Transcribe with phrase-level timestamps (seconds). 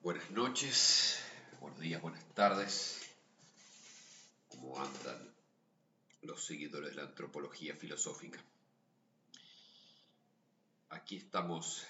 [0.00, 1.18] Buenas noches,
[1.60, 3.00] buenos días, buenas tardes.
[4.48, 5.34] ¿Cómo andan
[6.22, 8.38] los seguidores de la antropología filosófica?
[10.90, 11.84] Aquí estamos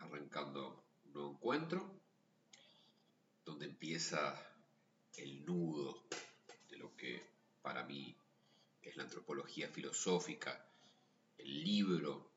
[0.00, 2.00] arrancando un nuevo encuentro
[3.46, 4.38] donde empieza
[5.16, 6.04] el nudo
[6.68, 7.26] de lo que
[7.62, 8.14] para mí
[8.82, 10.62] es la antropología filosófica,
[11.38, 12.30] el libro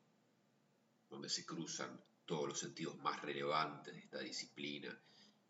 [1.10, 4.94] donde se cruzan todos los sentidos más relevantes de esta disciplina,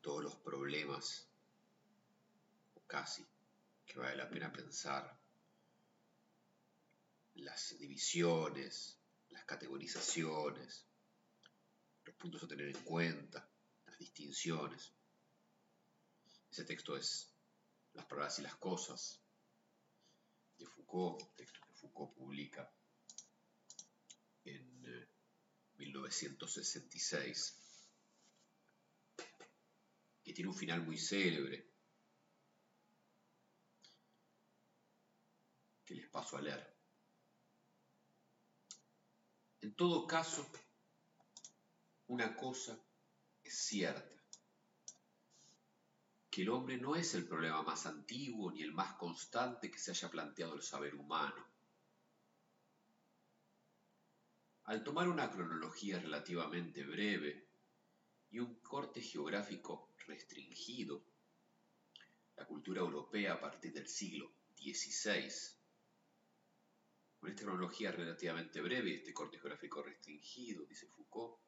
[0.00, 1.28] todos los problemas,
[2.74, 3.26] o casi,
[3.84, 5.20] que vale la pena pensar,
[7.34, 8.96] las divisiones,
[9.30, 10.86] las categorizaciones,
[12.04, 13.50] los puntos a tener en cuenta,
[13.84, 14.92] las distinciones.
[16.48, 17.34] Ese texto es
[17.94, 19.20] Las palabras y las cosas,
[20.56, 22.72] de Foucault, texto que Foucault publica
[24.44, 24.78] en
[25.78, 27.56] 1966,
[30.22, 31.66] que tiene un final muy célebre,
[35.84, 36.76] que les paso a leer.
[39.60, 40.46] En todo caso,
[42.08, 42.78] una cosa
[43.42, 44.22] es cierta,
[46.30, 49.92] que el hombre no es el problema más antiguo ni el más constante que se
[49.92, 51.57] haya planteado el saber humano
[54.68, 57.48] Al tomar una cronología relativamente breve
[58.28, 61.06] y un corte geográfico restringido,
[62.36, 65.32] la cultura europea a partir del siglo XVI,
[67.18, 71.40] con esta cronología relativamente breve y este corte geográfico restringido, dice Foucault,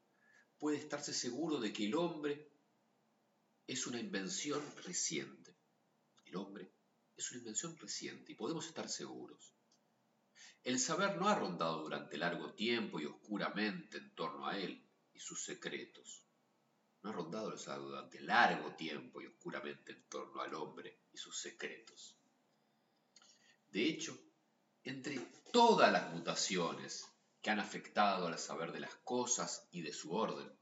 [0.58, 2.50] puede estarse seguro de que el hombre
[3.66, 5.58] es una invención reciente.
[6.24, 6.72] El hombre
[7.14, 9.59] es una invención reciente y podemos estar seguros.
[10.62, 15.18] El saber no ha rondado durante largo tiempo y oscuramente en torno a él y
[15.18, 16.26] sus secretos.
[17.02, 21.16] No ha rondado el saber durante largo tiempo y oscuramente en torno al hombre y
[21.16, 22.16] sus secretos.
[23.70, 24.18] De hecho,
[24.84, 25.18] entre
[25.52, 27.06] todas las mutaciones
[27.40, 30.52] que han afectado al saber de las cosas y de su orden,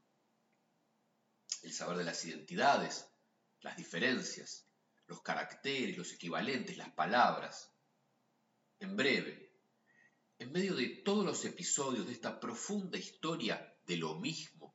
[1.63, 3.05] el saber de las identidades,
[3.59, 4.65] las diferencias,
[5.07, 7.73] los caracteres, los equivalentes, las palabras,
[8.79, 9.48] en breve,
[10.39, 14.73] en medio de todos los episodios de esta profunda historia de lo mismo,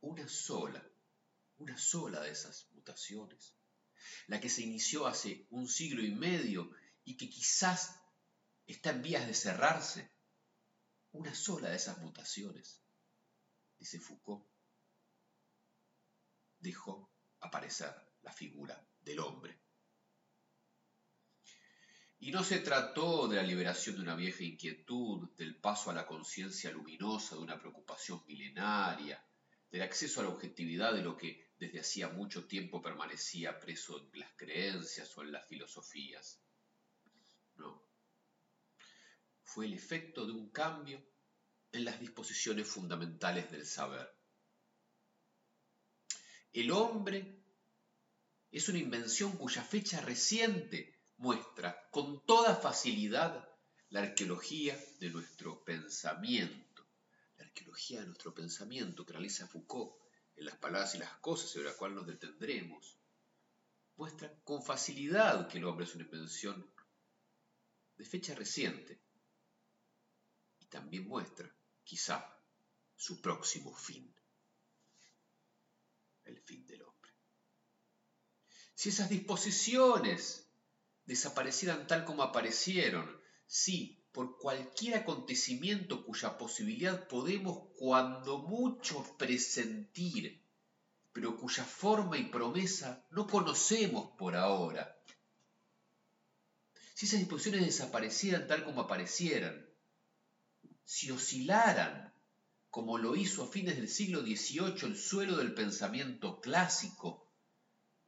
[0.00, 0.82] una sola,
[1.56, 3.56] una sola de esas mutaciones,
[4.28, 6.70] la que se inició hace un siglo y medio
[7.02, 8.00] y que quizás
[8.66, 10.08] está en vías de cerrarse,
[11.10, 12.80] una sola de esas mutaciones,
[13.78, 14.46] dice Foucault,
[16.60, 17.92] dejó aparecer
[18.22, 19.63] la figura del hombre
[22.24, 26.06] y no se trató de la liberación de una vieja inquietud, del paso a la
[26.06, 29.22] conciencia luminosa de una preocupación milenaria,
[29.70, 34.20] del acceso a la objetividad de lo que desde hacía mucho tiempo permanecía preso en
[34.20, 36.40] las creencias o en las filosofías.
[37.56, 37.86] No.
[39.42, 41.06] Fue el efecto de un cambio
[41.72, 44.10] en las disposiciones fundamentales del saber.
[46.54, 47.44] El hombre
[48.50, 50.93] es una invención cuya fecha reciente
[51.24, 53.48] muestra con toda facilidad
[53.88, 56.86] la arqueología de nuestro pensamiento,
[57.38, 59.94] la arqueología de nuestro pensamiento que realiza Foucault
[60.36, 62.98] en las palabras y las cosas sobre las cuales nos detendremos,
[63.96, 66.70] muestra con facilidad que el hombre es una invención
[67.96, 69.00] de fecha reciente
[70.58, 71.50] y también muestra,
[71.84, 72.38] quizá,
[72.94, 74.14] su próximo fin,
[76.24, 77.12] el fin del hombre.
[78.74, 80.43] Si esas disposiciones
[81.06, 83.08] desaparecieran tal como aparecieron,
[83.46, 90.40] sí, por cualquier acontecimiento cuya posibilidad podemos cuando mucho presentir,
[91.12, 94.96] pero cuya forma y promesa no conocemos por ahora.
[96.94, 99.68] Si esas disposiciones desaparecieran tal como aparecieran,
[100.84, 102.14] si oscilaran,
[102.70, 107.23] como lo hizo a fines del siglo XVIII el suelo del pensamiento clásico,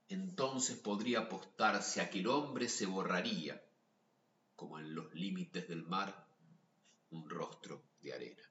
[0.09, 3.63] entonces podría apostarse a que el hombre se borraría,
[4.55, 6.27] como en los límites del mar,
[7.11, 8.43] un rostro de arena.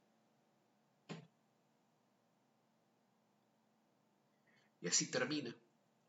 [4.82, 5.56] Y así termina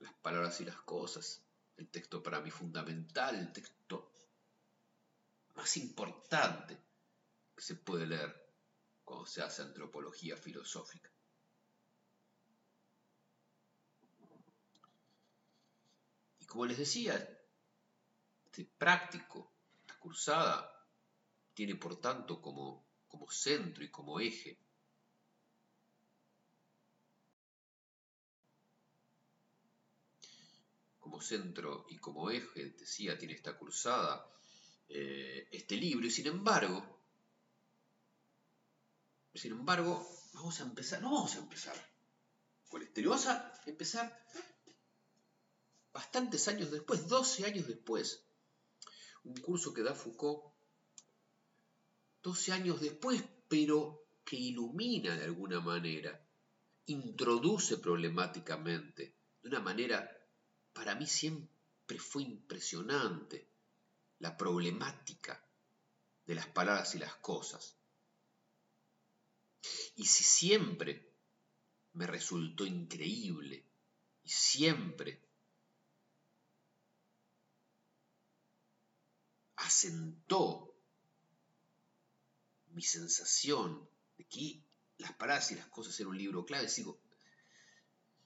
[0.01, 1.43] las palabras y las cosas,
[1.77, 4.13] el texto para mí fundamental, el texto
[5.55, 6.77] más importante
[7.55, 8.47] que se puede leer
[9.05, 11.11] cuando se hace antropología filosófica.
[16.57, 17.15] como les decía,
[18.47, 20.57] este práctico, esta cursada,
[21.53, 24.59] tiene por tanto como, como centro y como eje.
[30.99, 34.27] Como centro y como eje, decía, tiene esta cruzada,
[34.89, 37.03] eh, este libro, y sin embargo,
[39.35, 41.77] sin embargo, vamos a empezar, no vamos a empezar
[42.71, 44.25] con este, vamos a empezar
[45.97, 48.23] bastantes años después, 12 años después,
[49.25, 50.53] un curso que da Foucault,
[52.23, 56.13] 12 años después, pero que ilumina de alguna manera,
[56.85, 59.99] introduce problemáticamente, de una manera,
[60.75, 63.49] para mí siempre fue impresionante,
[64.19, 65.43] la problemática
[66.27, 67.75] de las palabras y las cosas.
[69.95, 71.11] Y si siempre
[71.95, 73.65] me resultó increíble
[74.25, 75.26] y siempre
[79.67, 80.75] asentó
[82.69, 84.63] mi sensación de que
[84.99, 86.69] las palabras y las cosas eran un libro clave.
[86.75, 86.99] Digo,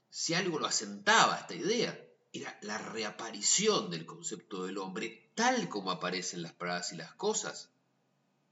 [0.09, 1.99] si algo lo asentaba esta idea,
[2.33, 7.71] era la reaparición del concepto del hombre tal como aparecen las palabras y las cosas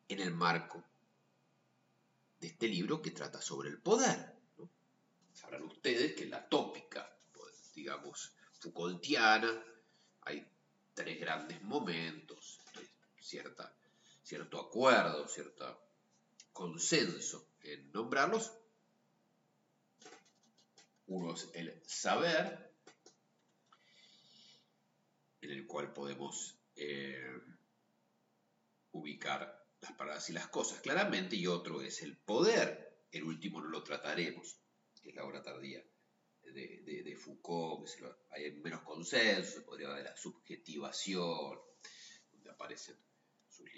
[0.08, 0.82] en el marco
[2.40, 4.34] de este libro que trata sobre el poder.
[5.32, 7.16] Sabrán ustedes que la tópica,
[7.74, 9.62] digamos, Foucaultiana,
[10.22, 10.46] hay
[10.94, 12.57] tres grandes momentos,
[13.28, 13.76] cierta,
[14.22, 15.78] cierto acuerdo, cierto
[16.52, 18.52] consenso en nombrarlos.
[21.06, 22.72] Uno es el saber,
[25.42, 27.38] en el cual podemos eh,
[28.92, 33.04] ubicar las palabras y las cosas claramente, y otro es el poder.
[33.12, 34.58] El último no lo trataremos,
[35.02, 35.82] que es la obra tardía
[36.42, 41.58] de, Foucault, que hay menos consenso, podría haber la subjetivación,
[42.32, 42.96] donde aparecen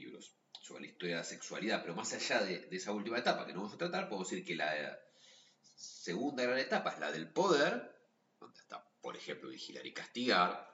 [0.01, 3.53] libros sobre la historia de la sexualidad, pero más allá de, esa última etapa que
[3.53, 4.99] no vamos a tratar, podemos decir que la
[5.77, 7.97] segunda gran etapa es la del poder,
[8.39, 10.71] donde está, por ejemplo, vigilar y castigar,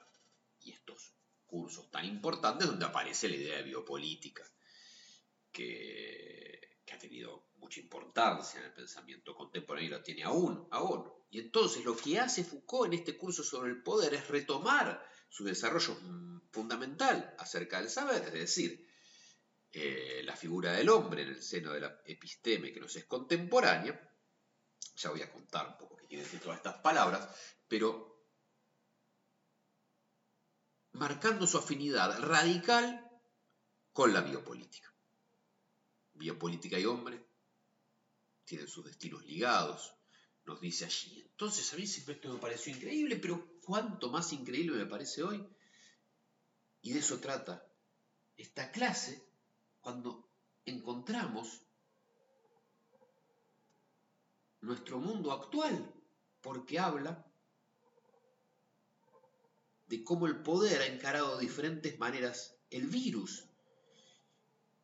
[0.61, 1.13] y estos
[1.45, 4.43] cursos tan importantes donde aparece la idea de biopolítica,
[5.51, 6.61] que,
[6.93, 11.11] ha tenido mucha importancia en el pensamiento contemporáneo y lo tiene aún, aún.
[11.29, 15.43] Y entonces lo que hace Foucault en este curso sobre el poder es retomar su
[15.43, 15.95] desarrollo
[16.51, 18.86] fundamental acerca del saber, es decir,
[19.79, 23.93] eh, la figura del hombre en el seno de la episteme que nos es contemporánea.
[24.95, 27.29] Ya voy a contar un poco qué quieren decir todas estas palabras,
[27.67, 28.25] pero
[30.93, 33.07] marcando su afinidad radical
[33.93, 34.91] con la biopolítica.
[36.13, 37.23] Biopolítica y hombre
[38.45, 39.93] tienen sus destinos ligados,
[40.45, 41.21] nos dice allí.
[41.21, 45.47] Entonces a mí siempre esto me pareció increíble, pero cuánto más increíble me parece hoy.
[46.81, 47.63] Y de eso trata
[48.37, 49.26] esta clase
[49.87, 50.27] cuando
[50.65, 51.61] encontramos
[54.59, 55.93] nuestro mundo actual,
[56.41, 57.25] porque habla
[59.87, 63.47] de cómo el poder ha encarado de diferentes maneras el virus.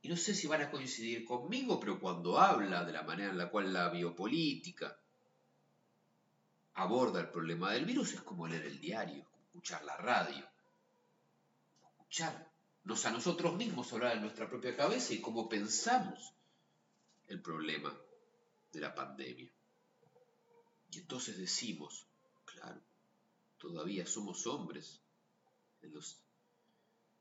[0.01, 3.38] Y no sé si van a coincidir conmigo, pero cuando habla de la manera en
[3.38, 4.97] la cual la biopolítica
[6.75, 10.49] aborda el problema del virus, es como leer el diario, escuchar la radio,
[11.91, 12.52] escucharnos
[12.85, 16.33] a nosotros mismos hablar en nuestra propia cabeza y cómo pensamos
[17.27, 17.95] el problema
[18.71, 19.51] de la pandemia.
[20.92, 22.06] Y entonces decimos,
[22.45, 22.81] claro,
[23.57, 25.02] todavía somos hombres,
[25.81, 25.94] en,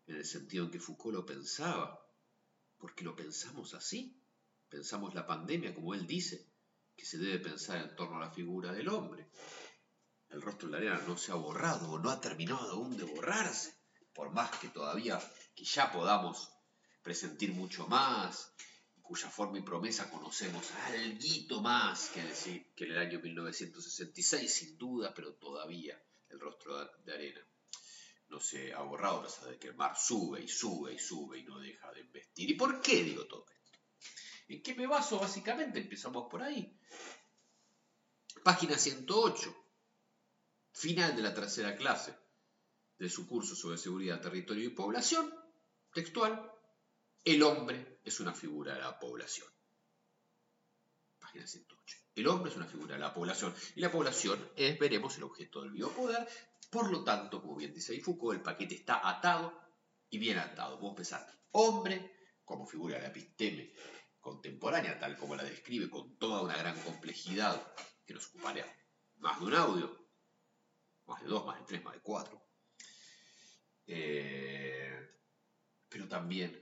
[0.09, 2.07] en el sentido en que Foucault lo pensaba,
[2.79, 4.19] porque lo pensamos así.
[4.69, 6.47] Pensamos la pandemia, como él dice,
[6.97, 9.29] que se debe pensar en torno a la figura del hombre.
[10.29, 13.05] El rostro de la arena no se ha borrado o no ha terminado aún de
[13.05, 13.75] borrarse,
[14.13, 15.21] por más que todavía,
[15.55, 16.51] que ya podamos
[17.03, 18.53] presentir mucho más,
[19.03, 24.79] cuya forma y promesa conocemos algo más que, decir, que en el año 1966, sin
[24.79, 27.47] duda, pero todavía el rostro de arena
[28.29, 31.39] no se ha borrado a pesar de que el mar sube y sube y sube
[31.39, 32.51] y no deja de investir.
[32.51, 33.79] ¿Y por qué digo todo esto?
[34.49, 35.81] ¿En qué me baso básicamente?
[35.81, 36.75] Empezamos por ahí.
[38.43, 39.55] Página 108,
[40.73, 42.17] final de la tercera clase
[42.99, 45.42] de su curso sobre seguridad, territorio y población,
[45.93, 46.51] textual,
[47.25, 49.49] el hombre es una figura de la población.
[51.19, 51.99] Página 108.
[52.15, 55.63] El hombre es una figura de la población y la población es, veremos, el objeto
[55.63, 56.29] del biopoder.
[56.71, 59.53] Por lo tanto, como bien dice Foucault, el paquete está atado
[60.11, 60.77] y bien atado.
[60.77, 61.39] Vamos a empezar.
[61.53, 62.13] Hombre
[62.45, 63.73] como figura de la episteme
[64.21, 67.75] contemporánea, tal como la describe con toda una gran complejidad
[68.07, 68.67] que nos ocuparía
[69.17, 70.09] más de un audio,
[71.07, 72.43] más de dos, más de tres, más de cuatro.
[73.87, 74.82] Eh,
[75.93, 76.59] pero también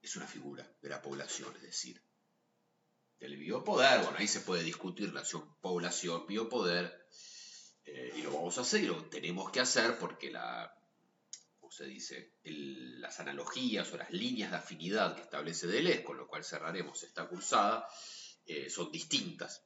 [0.00, 2.00] es una figura de la población, es decir,
[3.18, 4.02] del biopoder.
[4.02, 7.08] Bueno, ahí se puede discutir relación población-biopoder.
[7.84, 10.72] Eh, y lo vamos a hacer y lo tenemos que hacer porque la,
[11.58, 12.34] ¿cómo se dice?
[12.44, 17.26] las analogías o las líneas de afinidad que establece Deleuze, con lo cual cerraremos esta
[17.26, 17.88] cursada,
[18.44, 19.64] eh, son distintas.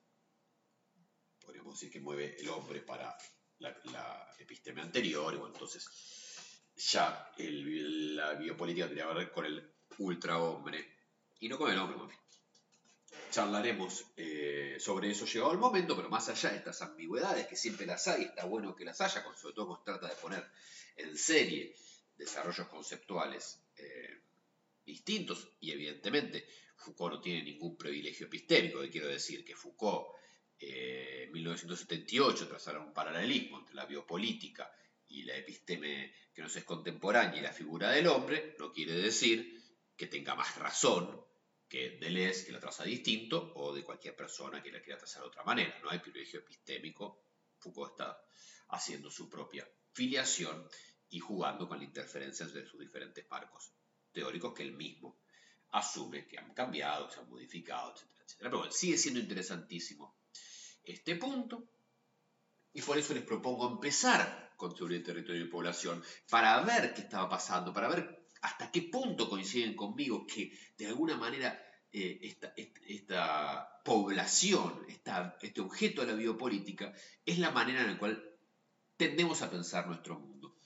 [1.40, 3.14] Podríamos decir que mueve el hombre para
[3.58, 5.88] la, la episteme anterior, y bueno, entonces
[6.90, 10.88] ya la biopolítica tiene que ver con el ultrahombre
[11.40, 12.18] y no con el hombre.
[13.30, 17.86] Charlaremos eh, sobre eso llegado el momento, pero más allá de estas ambigüedades, que siempre
[17.86, 20.44] las hay, está bueno que las haya, sobre todo cuando trata de poner
[20.96, 21.74] en serie
[22.16, 24.20] desarrollos conceptuales eh,
[24.84, 26.46] distintos, y evidentemente
[26.76, 30.08] Foucault no tiene ningún privilegio epistémico, que quiero decir que Foucault
[30.58, 34.70] eh, en 1978 trazaron un paralelismo entre la biopolítica
[35.12, 39.62] y la episteme que nos es contemporánea y la figura del hombre, no quiere decir
[39.96, 41.24] que tenga más razón
[41.68, 45.28] que Deleuze, que la traza distinto, o de cualquier persona que la quiera trazar de
[45.28, 45.78] otra manera.
[45.82, 47.26] No hay privilegio epistémico.
[47.58, 48.20] Foucault está
[48.70, 50.66] haciendo su propia filiación
[51.10, 53.72] y jugando con la interferencia de sus diferentes marcos
[54.12, 55.20] teóricos que él mismo
[55.70, 58.50] asume que han cambiado, se han modificado, etcétera, etcétera.
[58.50, 60.16] Pero bueno, sigue siendo interesantísimo
[60.84, 61.68] este punto
[62.72, 67.28] y por eso les propongo empezar con teoría territorio y población para ver qué estaba
[67.28, 71.60] pasando, para ver hasta qué punto coinciden conmigo que de alguna manera
[71.92, 72.36] eh,
[72.86, 76.94] esta, población, este objeto de la biopolítica,
[77.26, 78.22] es la manera en la cual
[78.96, 80.56] tendemos a pensar nuestro mundo.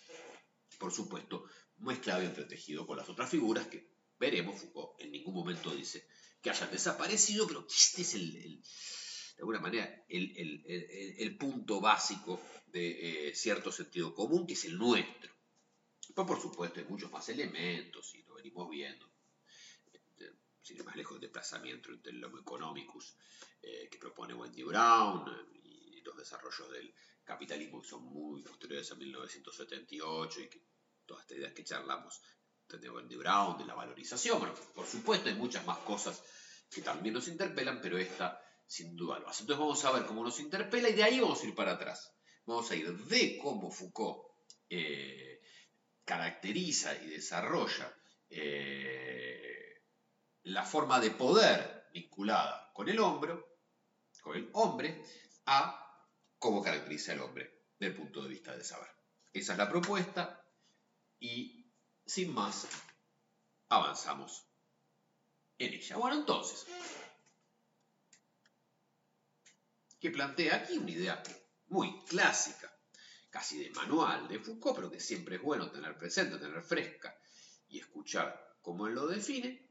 [0.79, 1.47] Por supuesto,
[1.79, 4.61] mezclado y entretejido con las otras figuras que veremos.
[4.61, 6.07] Foucault en ningún momento dice
[6.43, 8.63] que hayan desaparecido, pero este es el,
[9.37, 15.37] de alguna manera el, punto básico de eh, cierto sentido común, que es el nuestro
[16.25, 19.11] por supuesto, hay muchos más elementos y lo venimos viendo.
[19.93, 23.17] Este, sin ir más lejos, el desplazamiento entre el Homo economicus
[23.61, 28.95] eh, que propone Wendy Brown y los desarrollos del capitalismo que son muy posteriores a
[28.95, 30.51] 1978 y
[31.05, 32.23] todas estas ideas que charlamos
[32.69, 34.39] de Wendy Brown, de la valorización.
[34.39, 36.23] Bueno, por supuesto, hay muchas más cosas
[36.71, 39.43] que también nos interpelan, pero esta sin duda lo hace.
[39.43, 42.13] Entonces vamos a ver cómo nos interpela y de ahí vamos a ir para atrás.
[42.45, 44.23] Vamos a ir de cómo Foucault
[44.69, 45.41] eh,
[46.05, 47.93] caracteriza y desarrolla
[48.29, 49.83] eh,
[50.45, 53.35] la forma de poder vinculada con el hombre,
[54.21, 55.03] con el hombre,
[55.47, 55.83] a
[56.39, 58.89] cómo caracteriza el hombre desde el punto de vista del saber.
[59.33, 60.45] Esa es la propuesta
[61.19, 61.73] y
[62.05, 62.67] sin más
[63.69, 64.47] avanzamos
[65.59, 65.97] en ella.
[65.97, 66.67] Bueno, entonces,
[70.07, 71.21] que plantea aquí una idea
[71.67, 72.73] muy clásica
[73.29, 77.19] casi de manual de Foucault, pero que siempre es bueno tener presente, tener fresca
[77.69, 79.69] y escuchar cómo él lo define.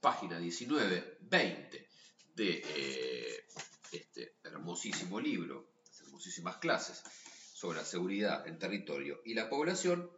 [0.00, 1.88] Página 19, 20
[2.34, 3.44] de eh,
[3.92, 7.02] este hermosísimo libro, hermosísimas clases
[7.52, 10.10] sobre la seguridad, el territorio y la población.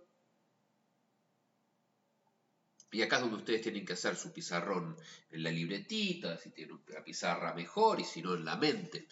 [2.93, 4.97] Y acá es donde ustedes tienen que hacer su pizarrón
[5.29, 9.09] en la libretita, si tienen una pizarra mejor y si no en la mente.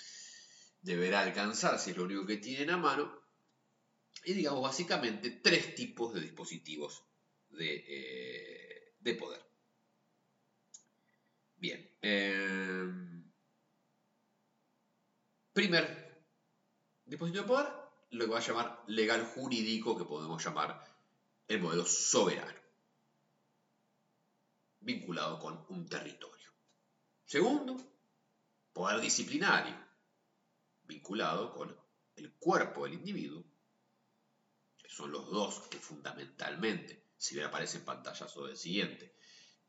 [0.84, 3.10] Deberá alcanzar, si es lo único que tienen a mano,
[4.22, 7.02] y digamos básicamente tres tipos de dispositivos
[7.48, 9.42] de, eh, poder.
[11.56, 11.90] Bien.
[12.02, 13.32] Em,
[15.54, 15.84] primer
[17.06, 17.72] dispositivo de poder,
[18.10, 20.84] lo que va a llamar legal jurídico, que podemos llamar
[21.48, 22.60] el modelo soberano,
[24.80, 26.50] vinculado con un territorio.
[27.24, 27.74] Segundo,
[28.74, 29.83] poder disciplinario,
[30.86, 31.76] vinculado con
[32.16, 33.44] el cuerpo del individuo
[34.94, 39.16] son los dos que fundamentalmente, si bien aparece en pantallazo del siguiente,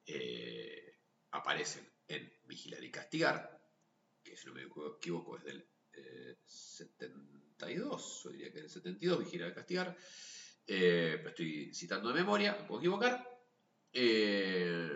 [0.05, 0.99] eh,
[1.31, 3.59] aparecen en Vigilar y Castigar,
[4.23, 5.67] que si no me equivoco es del
[6.45, 9.97] 72, yo diría que del 72, Vigilar y Castigar,
[10.67, 13.27] eh, estoy citando de memoria, me puedo equivocar,
[13.93, 14.89] eh,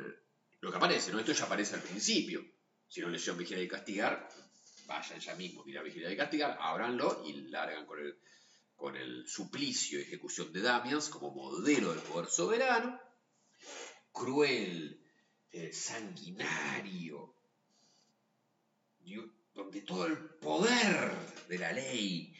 [0.59, 1.19] lo que aparece, ¿no?
[1.19, 2.45] Esto ya aparece al principio,
[2.88, 4.29] si no leyeron Vigilar y Castigar,
[4.89, 8.19] vayan ya mismo, mira Vigilar y Castigar, ábranlo y largan con el
[8.79, 12.98] con el suplicio y ejecución de Damians como modelo del poder soberano,
[14.13, 15.05] cruel,
[15.51, 17.36] eh, sanguinario,
[19.53, 21.12] donde todo el poder
[21.50, 22.34] de la ley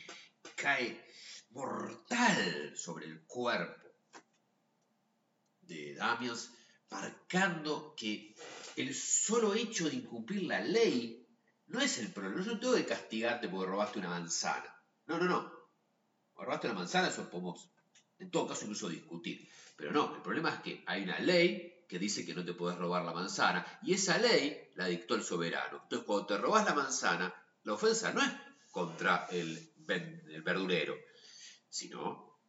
[0.56, 1.06] cae
[1.50, 3.90] mortal sobre el cuerpo
[5.64, 6.54] de Damians,
[6.90, 8.34] marcando que
[8.78, 11.19] el solo hecho de incumplir la ley
[11.70, 14.76] no es el problema, no es tengo de castigarte porque robaste una manzana.
[15.08, 15.60] No, no, no
[16.44, 17.70] robaste una manzana, eso podemos
[18.18, 19.48] en todo caso incluso discutir.
[19.76, 22.78] Pero no, el problema es que hay una ley que dice que no te puedes
[22.78, 25.80] robar la manzana y esa ley la dictó el soberano.
[25.84, 27.34] Entonces cuando te robas la manzana,
[27.64, 28.32] la ofensa no es
[28.72, 30.96] contra el el verdurero,
[31.68, 32.42] sino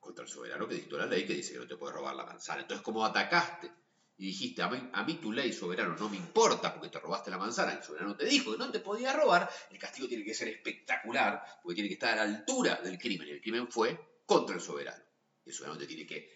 [0.00, 2.24] contra el soberano que dictó la ley que dice que no te puede robar la
[2.24, 2.62] manzana.
[2.62, 3.70] Entonces, como atacaste
[4.18, 7.72] y dijiste, a mí, tu ley, soberano, no me importa porque te robaste la manzana,
[7.72, 11.44] el soberano te dijo que no te podía robar, el castigo tiene que ser espectacular,
[11.62, 14.62] porque tiene que estar a la altura del crimen, y el crimen fue contra el
[14.62, 15.04] soberano.
[15.44, 16.34] El soberano te tiene que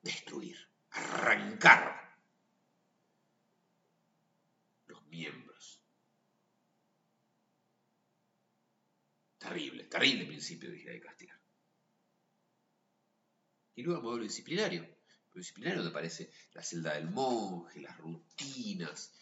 [0.00, 0.56] destruir,
[0.90, 2.18] arrancar
[4.86, 5.82] los miembros.
[9.38, 11.38] Terrible, terrible principio de y castigar.
[13.74, 14.94] Y luego el modelo disciplinario
[15.40, 19.12] disciplinario donde aparece la celda del monje, las rutinas,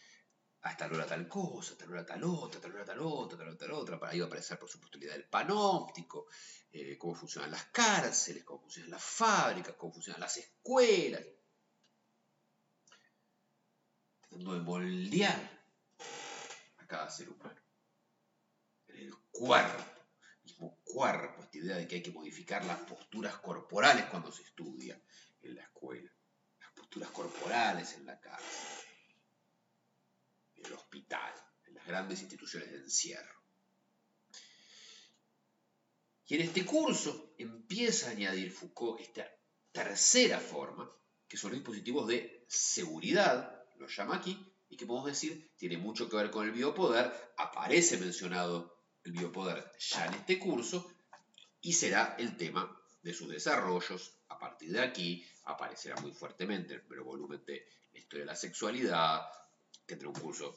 [0.63, 3.59] hasta tal hora tal cosa, tal hora tal otra, tal hora tal otra, tal hora
[3.59, 3.99] tal otra.
[3.99, 6.29] Para ahí va a aparecer, por supuesto, la idea del panóptico,
[6.71, 11.23] eh, cómo funcionan las cárceles, cómo funcionan las fábricas, cómo funcionan las escuelas.
[14.21, 15.67] Tratando de moldear
[16.79, 17.61] a cada ser humano.
[18.87, 19.83] En el cuerpo,
[20.45, 25.01] mismo cuerpo, esta idea de que hay que modificar las posturas corporales cuando se estudia
[25.43, 26.11] en la escuela,
[26.61, 28.87] las posturas corporales en la cárcel,
[30.55, 31.33] en el hospital,
[31.67, 33.43] en las grandes instituciones de encierro.
[36.27, 39.29] Y en este curso empieza a añadir Foucault esta
[39.71, 40.91] tercera forma,
[41.29, 46.09] que son los dispositivos de seguridad, lo llama aquí, y que podemos decir tiene mucho
[46.09, 50.91] que ver con el biopoder, aparece mencionado el biopoder ya en este curso,
[51.61, 57.05] y será el tema de sus desarrollos partir de aquí aparecerá muy fuertemente el primer
[57.05, 59.23] volumen de la historia de la sexualidad,
[59.87, 60.53] que tendrá un curso,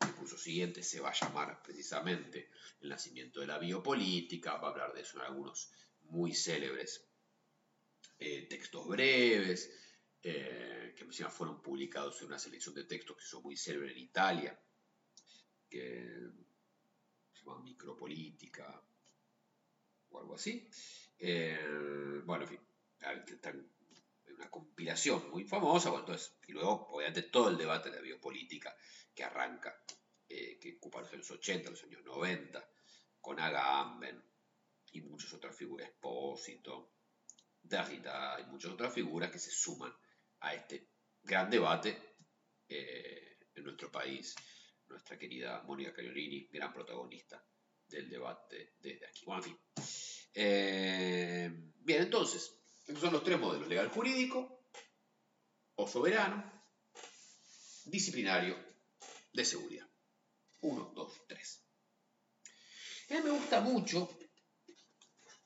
[0.00, 2.50] el curso siguiente se va a llamar precisamente
[2.80, 7.04] el nacimiento de la biopolítica, va a hablar de eso en algunos muy célebres
[8.16, 9.72] eh, textos breves,
[10.22, 13.98] eh, que encima fueron publicados en una selección de textos que son muy célebres en
[13.98, 14.60] Italia,
[15.68, 16.30] que
[17.32, 18.80] se llama Micropolítica
[20.10, 20.68] o algo así.
[21.18, 22.60] Eh, bueno, en fin,
[24.34, 28.74] una compilación muy famosa, entonces, y luego, obviamente, todo el debate de la biopolítica
[29.14, 29.82] que arranca,
[30.28, 32.70] eh, que ocupa los años 80, los años 90,
[33.20, 34.22] con Agamben
[34.92, 36.94] y muchas otras figuras, Espósito,
[37.62, 39.94] Derrida y muchas otras figuras que se suman
[40.40, 40.88] a este
[41.22, 42.16] gran debate
[42.68, 44.34] eh, en nuestro país.
[44.88, 47.44] Nuestra querida Mónica Cagliolini, gran protagonista
[47.86, 49.24] del debate desde aquí.
[49.24, 49.58] Bueno, en fin.
[50.32, 52.59] Eh, bien, entonces,
[52.90, 54.64] estos son los tres modelos, legal jurídico
[55.76, 56.42] o soberano,
[57.84, 58.58] disciplinario,
[59.32, 59.88] de seguridad.
[60.62, 61.62] Uno, dos, tres.
[63.10, 64.10] A mí me gusta mucho,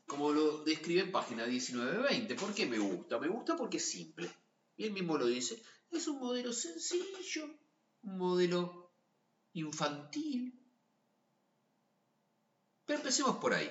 [0.06, 2.34] como lo describe en página 19-20.
[2.34, 3.18] ¿Por qué me gusta?
[3.18, 4.30] Me gusta porque es simple.
[4.78, 5.62] Y él mismo lo dice.
[5.90, 7.44] Es un modelo sencillo,
[8.04, 8.90] un modelo
[9.52, 10.58] infantil.
[12.86, 13.70] Pero empecemos por ahí.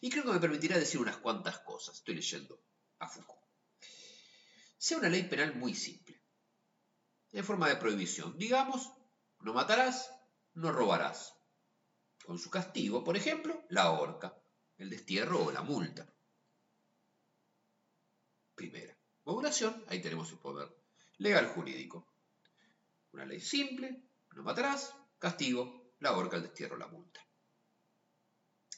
[0.00, 1.96] Y creo que me permitirá decir unas cuantas cosas.
[1.96, 2.67] Estoy leyendo
[2.98, 3.42] a Foucault.
[4.76, 6.20] Sea una ley penal muy simple,
[7.32, 8.36] en forma de prohibición.
[8.38, 8.90] Digamos,
[9.40, 10.10] no matarás,
[10.54, 11.34] no robarás.
[12.24, 14.36] Con su castigo, por ejemplo, la horca,
[14.76, 16.06] el destierro o la multa.
[18.54, 18.96] Primera.
[19.24, 20.74] Modulación, ahí tenemos el poder
[21.18, 22.06] legal jurídico.
[23.12, 27.20] Una ley simple, no matarás, castigo, la horca, el destierro, la multa.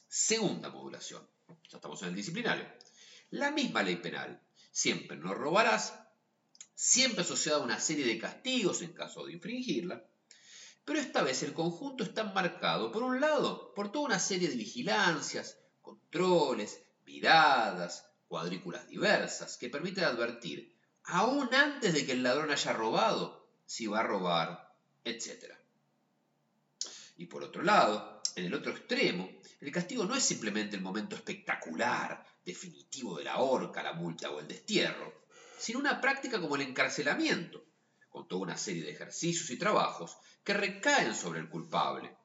[0.07, 1.27] Segunda modulación,
[1.69, 2.67] ya estamos en el disciplinario.
[3.31, 4.41] La misma ley penal,
[4.71, 5.93] siempre no robarás,
[6.75, 10.05] siempre asociada a una serie de castigos en caso de infringirla,
[10.83, 14.57] pero esta vez el conjunto está marcado, por un lado, por toda una serie de
[14.57, 22.73] vigilancias, controles, miradas, cuadrículas diversas que permiten advertir, aún antes de que el ladrón haya
[22.73, 25.53] robado, si va a robar, etc.
[27.15, 29.29] Y por otro lado, en el otro extremo,
[29.61, 34.39] el castigo no es simplemente el momento espectacular, definitivo de la horca, la multa o
[34.39, 35.25] el destierro,
[35.57, 37.63] sino una práctica como el encarcelamiento,
[38.09, 42.15] con toda una serie de ejercicios y trabajos que recaen sobre el culpable.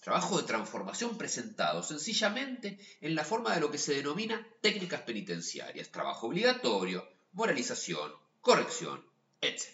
[0.00, 5.90] Trabajo de transformación presentado sencillamente en la forma de lo que se denomina técnicas penitenciarias,
[5.90, 9.04] trabajo obligatorio, moralización, corrección,
[9.40, 9.66] etc.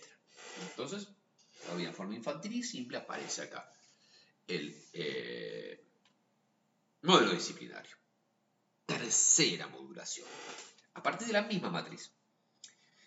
[0.63, 1.09] Entonces,
[1.65, 3.71] todavía en forma infantil y simple aparece acá
[4.47, 5.85] el eh,
[7.03, 8.00] modelo disciplinario.
[8.99, 10.27] Tercera modulación.
[10.95, 12.11] A partir de la misma matriz.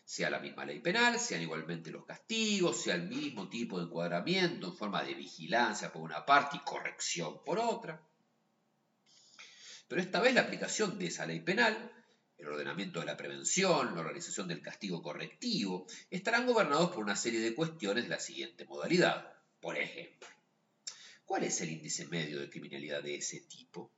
[0.05, 4.67] Sea la misma ley penal, sean igualmente los castigos, sea el mismo tipo de encuadramiento
[4.67, 8.01] en forma de vigilancia por una parte y corrección por otra.
[9.89, 11.91] Pero esta vez la aplicación de esa ley penal,
[12.37, 17.41] el ordenamiento de la prevención, la organización del castigo correctivo, estarán gobernados por una serie
[17.41, 19.33] de cuestiones de la siguiente modalidad.
[19.59, 20.27] Por ejemplo,
[21.25, 23.91] ¿Cuál es el índice medio de criminalidad de ese tipo?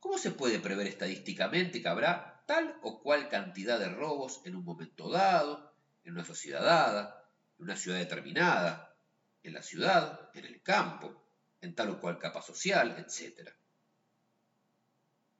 [0.00, 4.64] ¿Cómo se puede prever estadísticamente que habrá tal o cual cantidad de robos en un
[4.64, 8.96] momento dado, en una sociedad dada, en una ciudad determinada,
[9.42, 11.22] en la ciudad, en el campo,
[11.60, 13.50] en tal o cual capa social, etc.?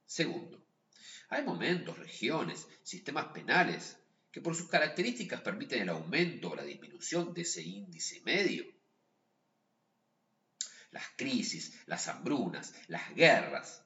[0.05, 0.63] Segundo,
[1.31, 3.97] hay momentos, regiones, sistemas penales
[4.31, 8.65] que por sus características permiten el aumento o la disminución de ese índice medio.
[10.91, 13.85] Las crisis, las hambrunas, las guerras,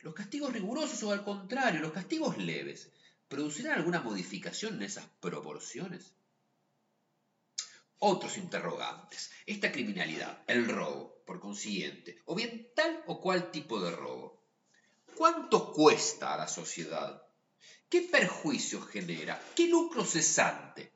[0.00, 2.90] los castigos rigurosos o al contrario, los castigos leves,
[3.28, 6.14] ¿producirán alguna modificación en esas proporciones?
[7.98, 9.30] Otros interrogantes.
[9.44, 14.40] Esta criminalidad, el robo, por consiguiente, o bien tal o cual tipo de robo,
[15.16, 17.22] ¿cuánto cuesta a la sociedad?
[17.88, 19.42] ¿Qué perjuicio genera?
[19.56, 20.92] ¿Qué lucro cesante?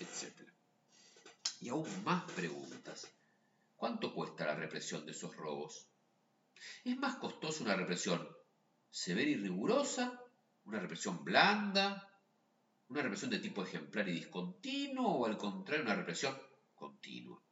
[0.00, 0.52] Etcétera.
[1.60, 3.06] Y aún más preguntas.
[3.76, 5.88] ¿Cuánto cuesta la represión de esos robos?
[6.84, 8.28] ¿Es más costosa una represión
[8.90, 10.20] severa y rigurosa?
[10.64, 12.08] ¿Una represión blanda?
[12.88, 15.20] ¿Una represión de tipo ejemplar y discontinuo?
[15.20, 16.38] ¿O al contrario, una represión
[16.74, 17.42] continua?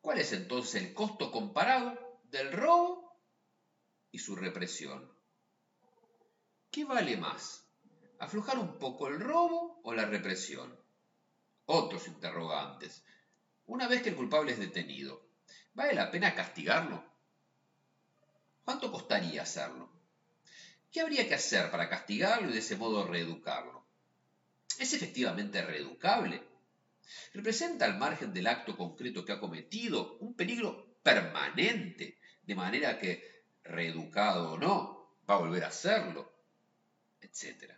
[0.00, 3.20] ¿Cuál es entonces el costo comparado del robo
[4.10, 5.12] y su represión?
[6.70, 7.66] ¿Qué vale más?
[8.18, 10.76] ¿Aflojar un poco el robo o la represión?
[11.66, 13.04] Otros interrogantes.
[13.66, 15.28] Una vez que el culpable es detenido,
[15.74, 17.04] ¿vale la pena castigarlo?
[18.68, 19.90] ¿Cuánto costaría hacerlo?
[20.92, 23.86] ¿Qué habría que hacer para castigarlo y de ese modo reeducarlo?
[24.78, 26.42] ¿Es efectivamente reeducable?
[27.32, 33.46] ¿Representa al margen del acto concreto que ha cometido un peligro permanente, de manera que,
[33.64, 36.30] reeducado o no, va a volver a hacerlo?
[37.22, 37.72] etc.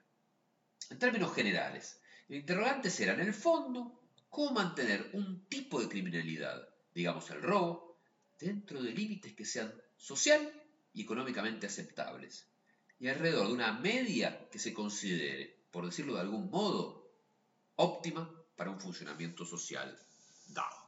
[0.91, 6.69] En términos generales, el interrogante será en el fondo cómo mantener un tipo de criminalidad,
[6.93, 7.97] digamos el robo,
[8.41, 10.60] dentro de límites que sean social
[10.93, 12.49] y económicamente aceptables,
[12.99, 17.11] y alrededor de una media que se considere, por decirlo de algún modo,
[17.77, 19.99] óptima para un funcionamiento social
[20.49, 20.80] dado.